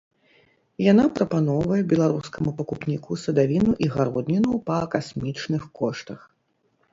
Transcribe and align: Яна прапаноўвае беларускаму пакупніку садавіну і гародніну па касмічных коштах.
Яна 0.91 1.03
прапаноўвае 1.17 1.77
беларускаму 1.91 2.53
пакупніку 2.61 3.19
садавіну 3.25 3.71
і 3.87 3.91
гародніну 3.97 4.57
па 4.71 4.81
касмічных 4.97 5.63
коштах. 5.83 6.19